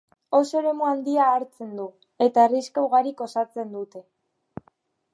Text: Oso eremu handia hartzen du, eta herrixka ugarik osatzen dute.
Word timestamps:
Oso 0.35 0.55
eremu 0.61 0.87
handia 0.91 1.27
hartzen 1.33 1.69
du, 1.81 1.87
eta 2.29 2.47
herrixka 2.49 2.87
ugarik 2.89 3.25
osatzen 3.31 3.73
dute. 3.81 4.07